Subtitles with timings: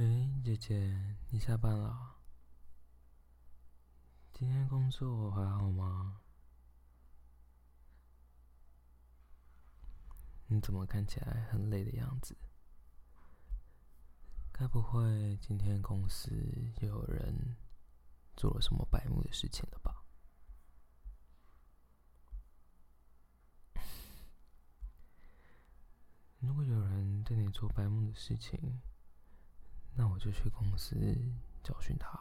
[0.00, 2.16] 哎，姐姐，你下班了？
[4.32, 6.22] 今天工作还好吗？
[10.46, 12.34] 你怎么看起来很累的样子？
[14.50, 16.30] 该不会今天公司
[16.80, 17.58] 又有人
[18.38, 20.02] 做了什么白目的事情了吧？
[26.40, 28.80] 如果有人对你做白目的事情，
[29.94, 30.96] 那我就去公司
[31.62, 32.18] 教训他。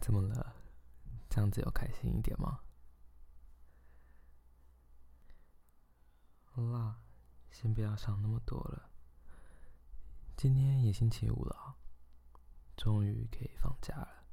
[0.00, 0.56] 怎么了？
[1.28, 2.60] 这样子有开心一点吗？
[6.46, 7.00] 好啦，
[7.50, 8.90] 先不要想那么多了。
[10.36, 11.76] 今天也星期五了，
[12.76, 14.24] 终于可以放假了，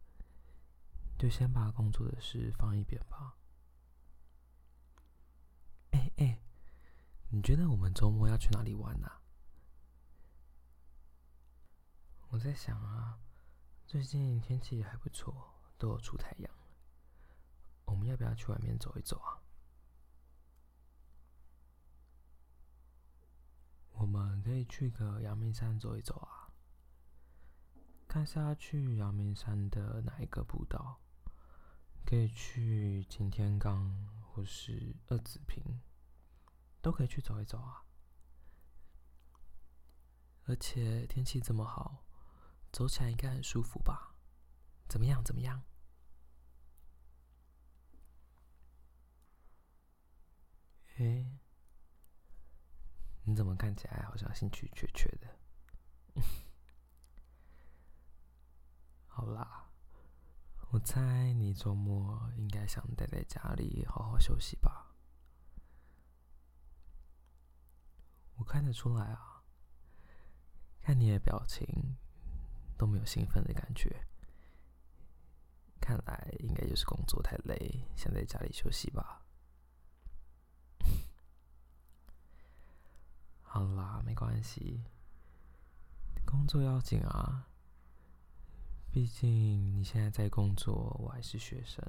[1.20, 3.37] 就先把工作的事放一边吧。
[6.18, 6.40] 哎，
[7.30, 9.12] 你觉得我们周末要去哪里玩呢？
[12.30, 13.20] 我在想啊，
[13.86, 16.52] 最近天气还不错，都有出太阳，
[17.86, 19.42] 我们要不要去外面走一走啊？
[23.92, 26.52] 我们可以去个阳明山走一走啊，
[28.08, 31.00] 看下去阳明山的哪一个步道，
[32.06, 35.82] 可以去擎天岗或是二子坪，
[36.88, 37.84] 都可以去走一走啊。
[40.46, 42.06] 而且天气这么好，
[42.72, 44.16] 走起来应该很舒服吧？
[44.88, 45.22] 怎么样？
[45.22, 45.62] 怎么样？
[50.96, 51.38] 诶。
[53.26, 55.38] 你怎么看起来好像兴趣缺缺的？
[59.08, 59.70] 好啦，
[60.72, 64.86] 我猜你周末应该想待在家里好好休息吧。
[68.37, 69.44] 我看得出来啊，
[70.82, 71.96] 看你的表情
[72.78, 74.08] 都没有兴奋的感觉，
[75.80, 79.22] 看来应该就是工作太累，想在家里休息吧。
[83.44, 84.84] 好啦，没关系，
[86.26, 87.48] 工作要紧啊。
[88.92, 91.84] 毕竟你现在在工作，我还是学生，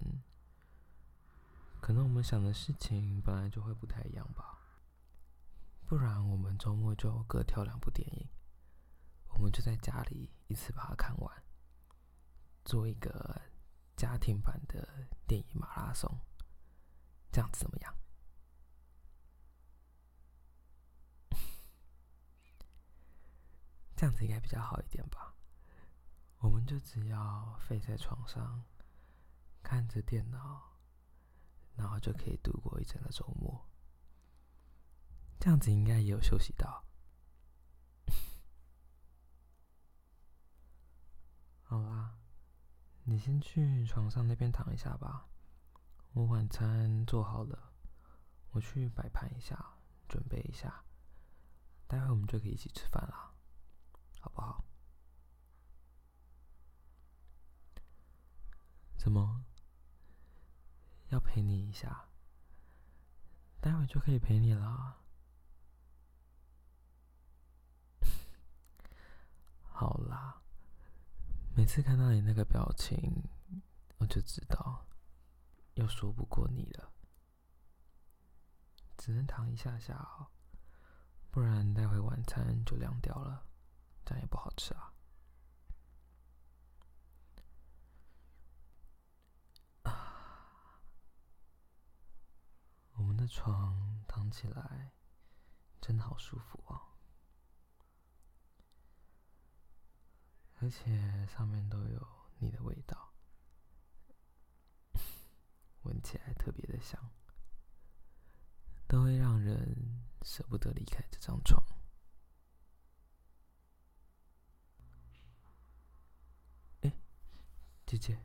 [1.81, 4.58] 可能我们想的事情本来就会不太一样吧。
[5.89, 8.29] 不然我们周末就各挑两部电影，
[9.29, 11.43] 我们就在家里一次把它看完，
[12.63, 13.41] 做一个
[13.97, 14.87] 家庭版的
[15.27, 16.21] 电影马拉松，
[17.33, 17.95] 这样子怎么样？
[23.97, 25.35] 这样子应该比较好一点吧。
[26.41, 28.63] 我们就只要废在床上，
[29.63, 30.79] 看着电脑，
[31.77, 33.67] 然后就可以度过一整个周末。
[35.39, 36.85] 这样子应该也有休息到。
[41.63, 42.19] 好啦，
[43.05, 45.29] 你先去床上那边躺一下吧。
[46.13, 47.73] 我晚餐做好了，
[48.51, 49.79] 我去摆盘一下，
[50.09, 50.85] 准备一下，
[51.87, 53.33] 待会我们就可以一起吃饭啦。
[54.21, 54.65] 好不好？
[58.97, 59.45] 怎么？
[61.11, 62.09] 要陪你一下？
[63.61, 65.03] 待会就可以陪你了。
[69.81, 70.43] 好啦，
[71.55, 73.23] 每次看到你那个表情，
[73.99, 74.85] 我就知道
[75.75, 76.93] 又说不过你了，
[78.97, 80.27] 只能躺一下下哦，
[81.31, 83.47] 不然待会晚餐就凉掉了。
[84.05, 84.93] 这样也不好吃啊！
[89.85, 90.81] 啊，
[92.95, 94.91] 我们的床躺起来
[95.81, 96.98] 真的好舒服哦，
[100.61, 102.09] 而且上面都有
[102.39, 103.15] 你的味道，
[105.83, 107.01] 闻起来特别的香，
[108.89, 111.63] 都会让人舍不得离开这张床。
[116.81, 116.93] 哎
[117.87, 118.21] 姐姐，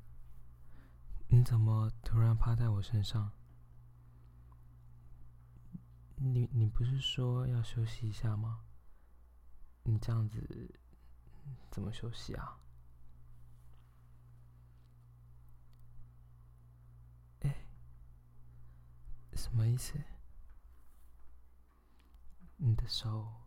[1.27, 3.31] 你怎么突然趴在我身上？
[6.15, 8.65] 你你不是说要休息一下吗？
[9.83, 10.79] 你这样子
[11.71, 12.59] 怎么休息啊？
[17.41, 17.65] 哎，
[19.33, 19.93] 什么意思？
[22.57, 23.41] 你的手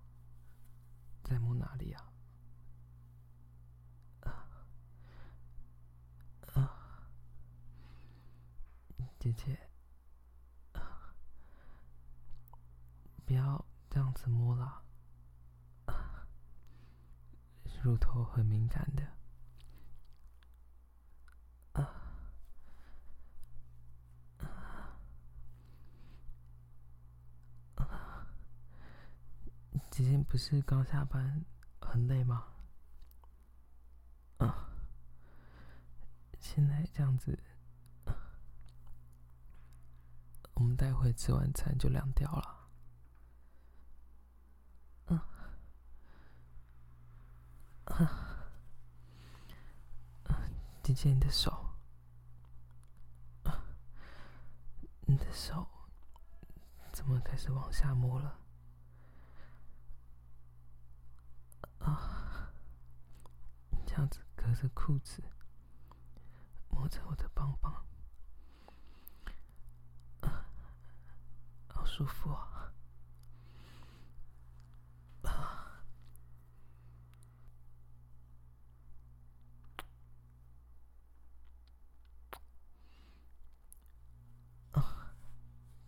[1.22, 2.12] 在摸哪里啊？
[4.20, 4.28] 啊
[6.54, 7.08] 啊
[9.18, 9.70] 姐姐，
[13.24, 14.84] 不要这样子摸了，
[17.82, 19.06] 乳头很敏感的。
[21.72, 21.92] 啊，
[27.76, 28.26] 啊
[29.90, 31.44] 今天不是刚下班，
[31.80, 32.44] 很累吗？
[34.38, 34.68] 啊，
[36.38, 37.38] 现在这样子，
[40.54, 42.68] 我们待会吃完餐就凉掉了。
[45.06, 45.28] 嗯，啊，
[48.04, 48.34] 啊
[50.82, 51.74] 姐姐，你的手，
[55.06, 55.66] 你的手
[56.92, 58.38] 怎么开始往下摸了？
[61.78, 62.52] 啊，
[63.86, 65.22] 这样子隔着裤子
[66.68, 67.84] 摸着我的棒棒，
[71.68, 72.30] 好舒服！
[84.72, 85.12] 啊，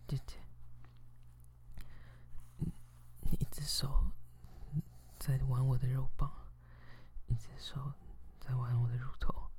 [0.07, 0.37] 姐姐，
[2.57, 2.73] 你
[3.21, 4.13] 你一只手。
[5.29, 6.33] 在玩我的肉棒，
[7.27, 7.93] 一只手
[8.41, 9.51] 在玩我的乳头，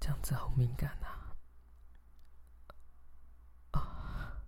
[0.00, 1.06] 这样子好敏感呐
[3.72, 4.40] 啊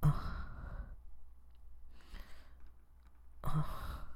[0.00, 0.08] 啊
[3.42, 4.06] 啊！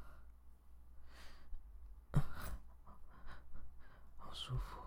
[4.17, 4.81] 好舒服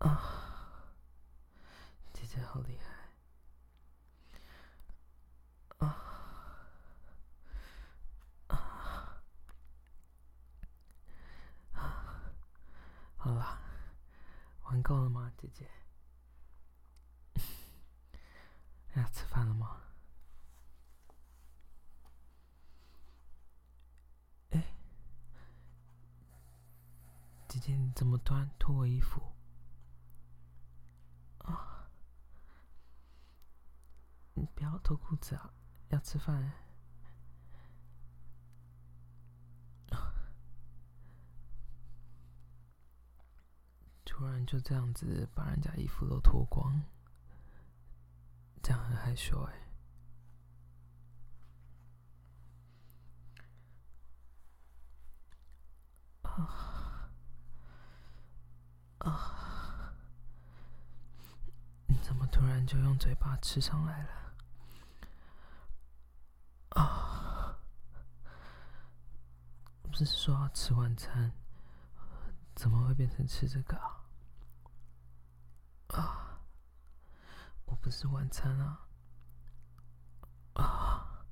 [0.00, 0.92] 啊！
[2.12, 2.92] 姐姐好厉害！
[13.16, 13.58] 好了，
[14.64, 15.66] 玩够了吗，姐姐？
[18.94, 19.80] 要吃饭了吗？
[24.50, 24.62] 哎，
[27.48, 29.22] 姐姐，你怎么突然脱我衣服？
[31.38, 31.88] 啊！
[34.34, 35.50] 你不要脱裤子啊！
[35.88, 36.52] 要吃饭。
[44.16, 46.80] 突然就这样子把人家衣服都脱光，
[48.62, 49.52] 这样很害羞哎。
[56.22, 57.10] 啊
[58.98, 59.92] 啊！
[61.86, 64.10] 你怎么突然就用嘴巴吃上来了？
[66.80, 67.58] 啊！
[69.82, 71.32] 不是说要吃晚餐，
[72.54, 74.02] 怎么会变成吃这个啊？
[75.94, 76.40] 啊！
[77.66, 78.86] 我不是晚餐啊！
[80.54, 81.24] 啊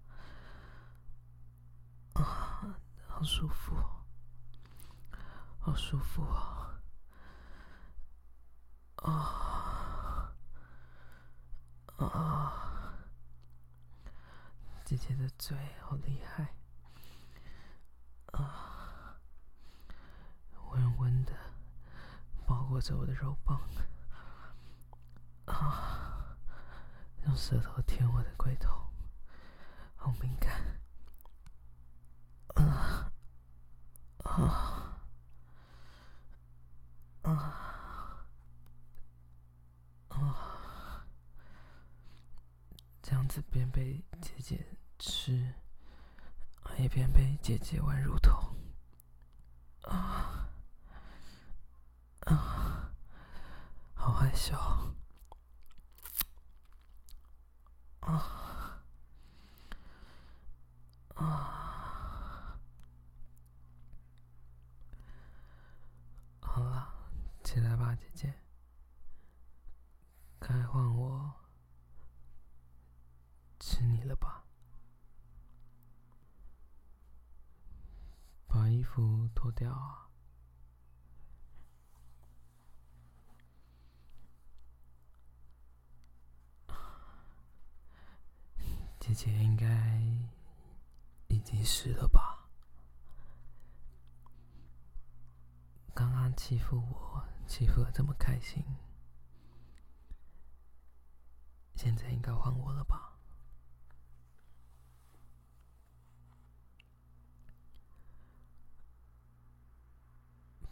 [2.15, 2.79] 啊！
[3.09, 3.75] 好舒服，
[5.59, 6.79] 好舒服啊！
[8.97, 10.33] 啊
[11.97, 12.95] 啊！
[14.85, 16.55] 姐姐的嘴好厉害
[18.33, 19.17] 啊！
[20.71, 21.33] 温温的
[22.47, 23.61] 包裹着我的肉棒。
[25.47, 26.37] 啊！
[27.33, 28.71] 用舌头舔我的龟头，
[29.97, 30.53] 好敏感。
[32.57, 33.11] 啊
[34.23, 35.01] 啊
[37.23, 38.27] 啊
[40.09, 41.07] 啊！
[43.01, 44.67] 这样子边被姐姐
[44.99, 45.55] 吃，
[46.77, 48.55] 一边被姐姐玩乳头。
[49.85, 50.51] 啊
[52.27, 52.93] 啊！
[53.95, 54.55] 好害羞。
[58.03, 58.83] 啊
[61.15, 62.59] 啊！
[66.41, 66.93] 好了，
[67.45, 68.35] 起来吧，姐姐，
[70.41, 71.33] 该换我
[73.61, 74.45] 吃你了吧？
[78.49, 80.11] 把衣服脱掉啊！
[89.13, 89.67] 姐姐应该
[91.29, 92.49] 已经湿了吧？
[95.93, 98.65] 刚刚欺负我，欺负的这么开心，
[101.75, 103.13] 现在应该换我了吧？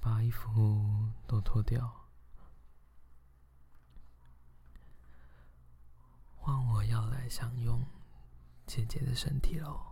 [0.01, 2.09] 把衣服都脱掉，
[6.39, 7.85] 换我要来享用
[8.73, 9.85] 姐姐的身体喽。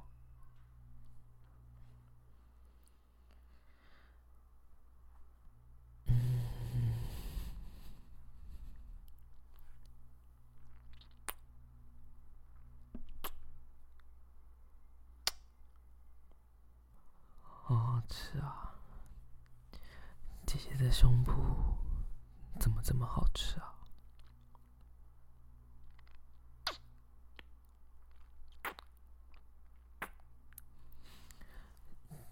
[17.43, 18.77] 好好吃啊！
[20.47, 21.35] 姐姐的胸脯
[22.61, 23.75] 怎么这么好吃啊？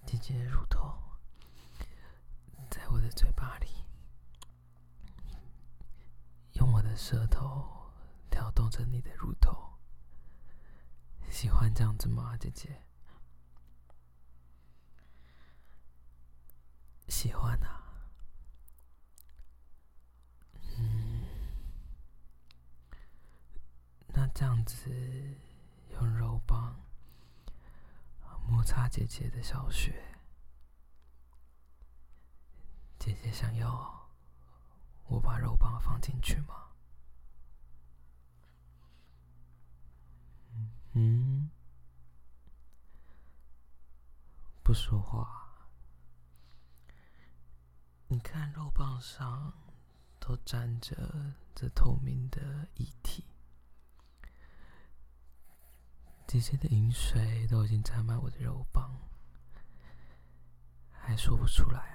[0.06, 0.96] 姐姐的乳头
[2.70, 2.86] 在
[3.46, 3.68] 巴里，
[6.54, 7.92] 用我的舌头
[8.28, 9.78] 挑动着你的乳头，
[11.30, 12.82] 喜欢这样子吗，姐姐？
[17.06, 18.10] 喜欢啊，
[20.76, 21.24] 嗯，
[24.08, 24.90] 那这样子
[25.92, 26.74] 用肉棒
[28.48, 30.15] 摩擦姐姐的小穴，
[33.06, 34.10] 姐姐想要
[35.04, 36.66] 我把肉棒放进去吗？
[40.94, 41.48] 嗯，
[44.64, 45.68] 不说话。
[48.08, 49.52] 你看，肉棒上
[50.18, 53.24] 都沾着这透明的液体，
[56.26, 58.98] 姐姐的饮水都已经沾满我的肉棒，
[60.90, 61.94] 还说不出来！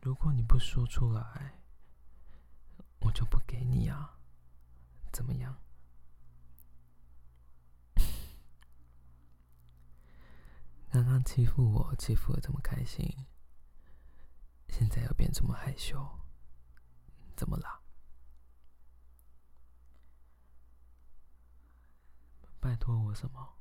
[0.00, 1.60] 如果你不说出来，
[3.00, 4.18] 我就不给你啊，
[5.12, 5.60] 怎么样？
[10.90, 13.26] 刚刚欺负我，欺负的这么开心，
[14.68, 16.18] 现在又变这么害羞，
[17.36, 17.80] 怎么啦？
[22.60, 23.54] 拜托我什么？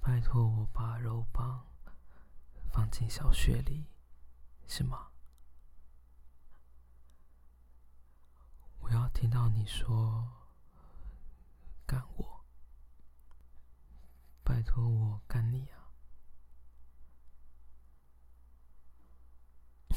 [0.00, 1.66] 拜托我把肉棒
[2.88, 3.84] 放进小穴里，
[4.66, 5.08] 是吗？
[8.80, 10.26] 我要听到你说
[11.86, 12.46] 干我。
[14.42, 15.92] 拜托我干你啊！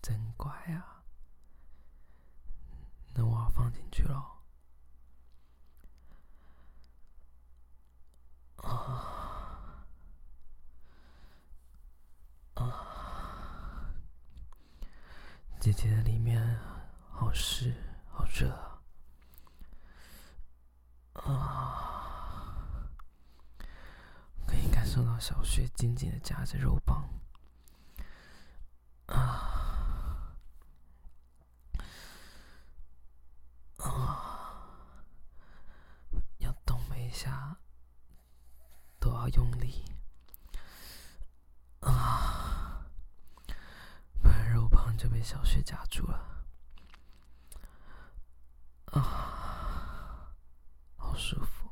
[0.00, 1.02] 真乖啊！
[3.14, 4.39] 那我要放进去喽。
[15.60, 16.58] 姐姐的里面
[17.10, 17.74] 好湿，
[18.08, 18.50] 好热
[21.12, 22.88] 啊！
[24.46, 27.06] 可以感受到小雪紧紧的夹着肉棒，
[29.08, 30.32] 啊
[33.76, 34.64] 啊！
[36.38, 37.58] 要动每一下
[38.98, 39.84] 都要用力，
[41.80, 42.86] 啊！
[44.22, 44.96] 不然肉棒
[45.60, 46.18] 被夹住了，
[48.86, 50.32] 啊！
[50.96, 51.70] 好舒服。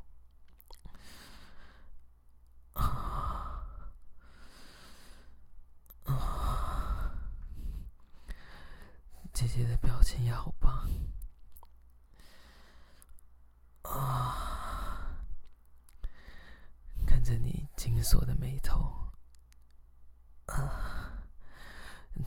[2.75, 3.65] 啊
[6.05, 7.15] 啊
[9.33, 10.87] 姐姐的表情也好棒
[13.85, 15.17] 啊！
[17.07, 19.09] 看着你紧锁的眉头，
[20.47, 21.23] 啊，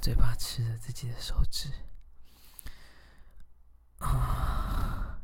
[0.02, 1.72] 嘴巴吃着自己的手指，
[4.00, 5.22] 啊，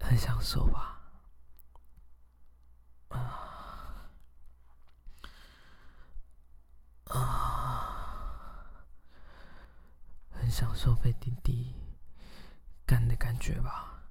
[0.00, 1.02] 很享受吧？
[3.08, 4.08] 啊
[7.08, 8.86] 啊，
[10.30, 11.74] 很享受被弟弟
[12.86, 14.02] 干的感觉吧，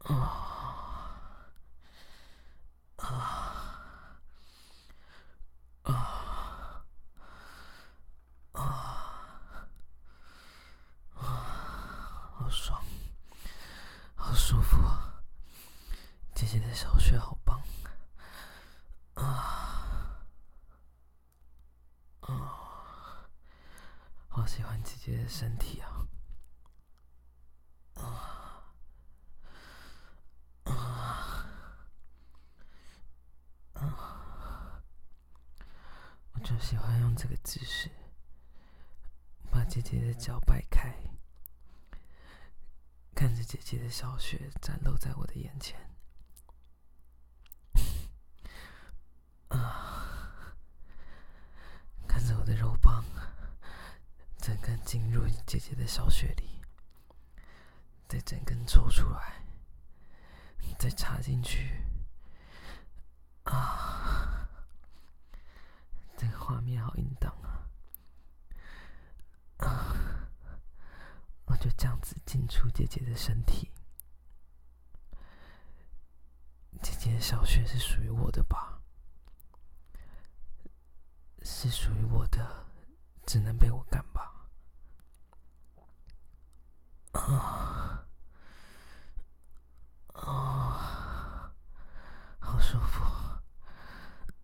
[0.00, 0.14] 啊
[2.96, 3.06] 啊
[5.84, 6.84] 啊啊
[8.52, 9.68] 啊！
[11.14, 12.82] 好爽，
[14.14, 15.22] 好舒服啊！
[16.34, 17.60] 姐姐的小穴好棒。
[24.54, 26.06] 喜欢姐姐的身体啊！
[27.94, 28.70] 啊
[30.62, 30.72] 啊
[33.72, 34.80] 啊！
[36.34, 37.90] 我就喜欢用这个姿势，
[39.50, 40.94] 把姐姐的脚掰开，
[43.12, 45.76] 看着姐姐的小穴展露在我的眼前。
[49.48, 50.54] 啊！
[52.06, 53.04] 看着我的肉棒。
[54.84, 56.60] 进入姐姐的小穴里，
[58.06, 59.42] 再整根抽出来，
[60.78, 61.82] 再插进去，
[63.44, 64.48] 啊，
[66.16, 67.66] 这个画面好淫荡啊！
[69.66, 70.28] 啊，
[71.46, 73.70] 我就这样子进出姐姐的身体。
[76.82, 78.82] 姐姐的小穴是属于我的吧？
[81.42, 82.66] 是属于我的，
[83.26, 84.32] 只能被我干吧？
[87.26, 88.04] 啊
[90.12, 91.50] 啊，
[92.38, 93.02] 好舒服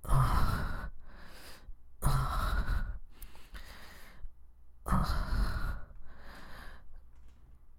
[0.02, 0.90] 啊
[2.00, 2.50] 啊
[4.84, 5.78] 啊！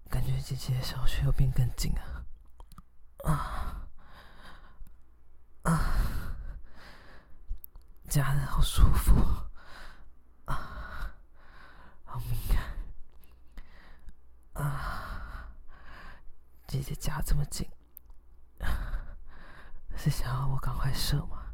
[0.10, 2.25] 感觉姐姐的小穴又变更紧了
[3.24, 3.88] 啊！
[8.08, 9.15] 夹的好舒服
[10.46, 11.15] 啊，
[12.05, 12.62] 好敏感。
[14.53, 15.48] 啊！
[16.81, 17.69] 姐姐夹这么紧，
[19.95, 21.53] 是想要我赶快射吗？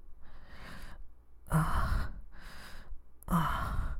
[1.49, 2.09] 啊
[3.25, 3.99] 啊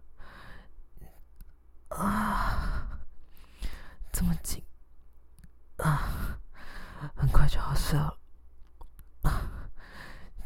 [1.89, 2.97] 啊！
[4.13, 4.63] 这么紧
[5.79, 6.39] 啊！
[7.13, 8.17] 很快就要射了
[9.23, 9.41] 啊！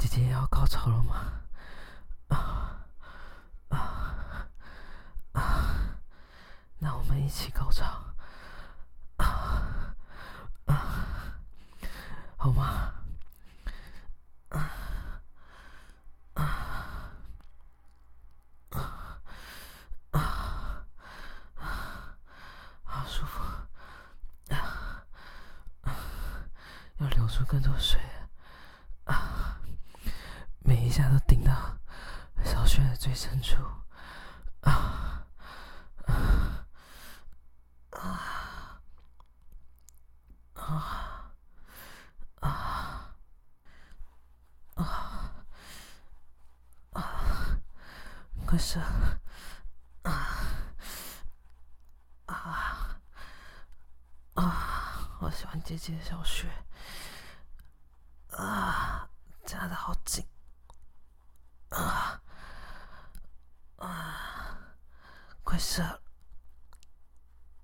[0.00, 1.42] 姐姐要高潮了吗？
[2.26, 2.84] 啊
[3.68, 4.48] 啊
[5.34, 6.00] 啊！
[6.78, 8.02] 那我们一起高潮。
[12.36, 12.92] 好吗？
[14.48, 14.58] 啊
[16.34, 16.42] 啊
[18.72, 19.22] 啊
[20.10, 20.84] 啊
[21.54, 22.16] 啊！
[22.82, 25.06] 好舒服啊
[25.82, 25.94] 啊！
[26.98, 28.00] 要流出更多水
[29.04, 29.58] 啊！
[30.60, 31.52] 每一下都顶到
[32.44, 33.56] 小穴的最深处
[34.60, 35.26] 啊
[36.06, 36.64] 啊
[40.60, 41.34] 啊
[46.92, 47.58] 啊！
[48.46, 48.78] 快射！
[50.02, 50.12] 啊
[52.26, 53.00] 啊
[54.34, 55.16] 啊！
[55.20, 56.46] 我喜欢姐姐的小穴，
[59.52, 60.24] 夹的好紧
[61.68, 62.22] 啊
[63.76, 64.56] 啊！
[65.44, 65.82] 快射！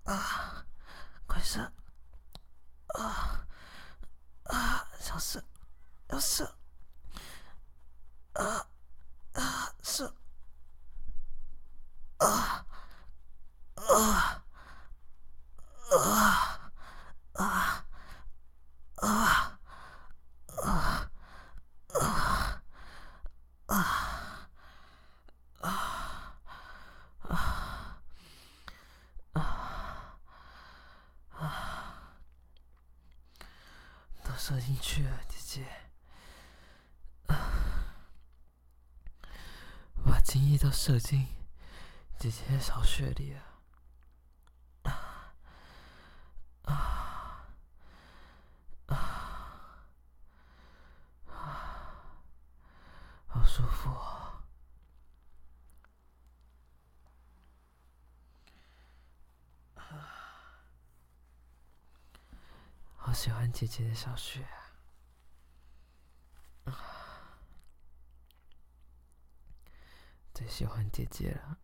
[0.05, 0.38] 啊，
[34.49, 35.67] 射进去了，姐姐。
[40.07, 41.27] 把精液都射进。
[42.19, 43.43] 姐姐的小穴里啊
[46.65, 47.45] 啊
[48.87, 48.97] 啊
[51.27, 52.15] 啊！
[53.27, 54.43] 好舒服啊！
[63.09, 64.47] 好喜欢姐姐的小穴
[66.65, 67.41] 啊！
[70.35, 71.57] 最喜欢姐姐了。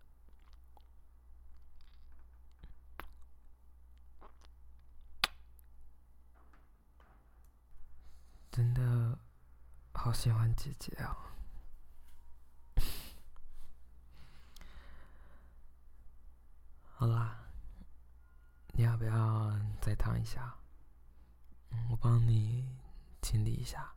[8.50, 9.18] 真的
[9.92, 11.14] 好喜欢姐姐啊！
[16.96, 17.38] 好啦，
[18.68, 20.56] 你要不要再躺一下？
[21.90, 22.64] 我帮你
[23.22, 23.94] 清理一下。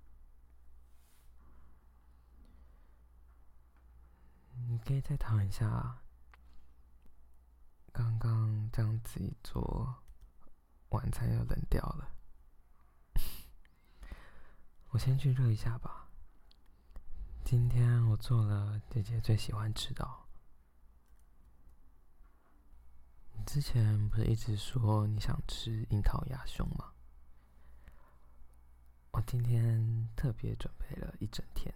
[4.67, 5.99] 你可以再躺一下。
[7.91, 10.03] 刚刚这样子一做，
[10.89, 12.11] 晚餐又冷掉了。
[14.89, 16.09] 我先去热一下吧。
[17.43, 20.07] 今天我做了姐姐最喜欢吃的。
[23.31, 26.93] 你之前不是一直说你想吃樱桃鸭胸吗？
[29.17, 31.73] 我今天特别准备了一整天。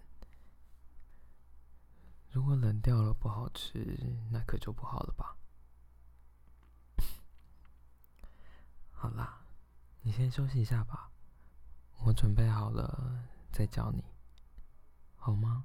[2.30, 3.98] 如果冷掉了不好吃，
[4.30, 5.36] 那可就不好了吧。
[8.92, 9.44] 好啦，
[10.02, 11.10] 你先休息一下吧。
[12.04, 14.04] 我准备好了再教你，
[15.16, 15.64] 好吗？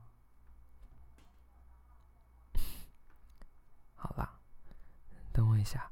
[3.94, 4.40] 好啦，
[5.32, 5.92] 等我一下。